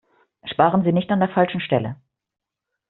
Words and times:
Sparen 0.45 0.83
Sie 0.83 0.93
nicht 0.93 1.11
an 1.11 1.19
der 1.19 1.29
falschen 1.29 1.61
Stelle! 1.61 1.95